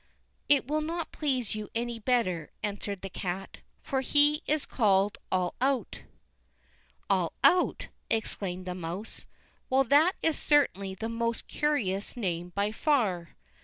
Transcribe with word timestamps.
"It 0.49 0.65
will 0.65 0.81
not 0.81 1.11
please 1.11 1.53
you 1.53 1.69
any 1.75 1.99
better," 1.99 2.49
answered 2.63 3.03
the 3.03 3.09
cat, 3.11 3.59
"for 3.83 4.01
he 4.01 4.41
is 4.47 4.65
called 4.65 5.19
All 5.31 5.53
out." 5.61 6.01
"All 7.07 7.33
out!" 7.43 7.89
exclaimed 8.09 8.65
the 8.65 8.73
mouse; 8.73 9.27
"well, 9.69 9.83
that 9.83 10.13
is 10.23 10.39
certainly 10.39 10.95
the 10.95 11.07
most 11.07 11.47
curious 11.47 12.17
name 12.17 12.51
by 12.55 12.71
far. 12.71 13.35